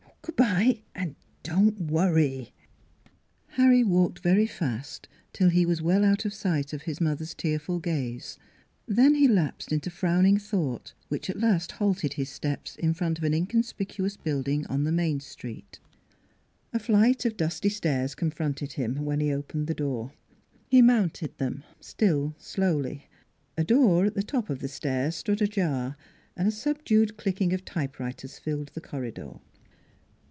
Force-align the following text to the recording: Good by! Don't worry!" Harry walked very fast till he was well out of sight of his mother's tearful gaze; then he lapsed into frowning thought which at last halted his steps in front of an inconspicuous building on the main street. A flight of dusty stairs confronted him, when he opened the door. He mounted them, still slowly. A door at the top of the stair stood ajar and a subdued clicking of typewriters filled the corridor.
Good 0.31 0.35
by! 0.35 0.81
Don't 1.43 1.79
worry!" 1.81 2.53
Harry 3.57 3.83
walked 3.83 4.19
very 4.19 4.45
fast 4.47 5.07
till 5.33 5.49
he 5.49 5.65
was 5.65 5.81
well 5.81 6.05
out 6.05 6.25
of 6.25 6.33
sight 6.33 6.73
of 6.73 6.83
his 6.83 7.01
mother's 7.01 7.33
tearful 7.33 7.79
gaze; 7.79 8.37
then 8.87 9.15
he 9.15 9.27
lapsed 9.27 9.71
into 9.71 9.89
frowning 9.89 10.37
thought 10.37 10.93
which 11.09 11.27
at 11.29 11.39
last 11.39 11.73
halted 11.73 12.13
his 12.13 12.29
steps 12.29 12.75
in 12.75 12.93
front 12.93 13.17
of 13.17 13.23
an 13.23 13.33
inconspicuous 13.33 14.15
building 14.15 14.65
on 14.67 14.83
the 14.83 14.91
main 14.91 15.19
street. 15.19 15.79
A 16.71 16.79
flight 16.79 17.25
of 17.25 17.35
dusty 17.37 17.69
stairs 17.69 18.13
confronted 18.15 18.73
him, 18.73 19.03
when 19.03 19.19
he 19.21 19.33
opened 19.33 19.65
the 19.67 19.73
door. 19.73 20.13
He 20.69 20.81
mounted 20.83 21.35
them, 21.39 21.63
still 21.79 22.35
slowly. 22.37 23.09
A 23.57 23.63
door 23.63 24.05
at 24.05 24.13
the 24.15 24.23
top 24.23 24.49
of 24.51 24.59
the 24.59 24.67
stair 24.69 25.11
stood 25.11 25.41
ajar 25.41 25.97
and 26.37 26.47
a 26.47 26.51
subdued 26.51 27.17
clicking 27.17 27.53
of 27.53 27.65
typewriters 27.65 28.37
filled 28.39 28.69
the 28.73 28.81
corridor. 28.81 29.39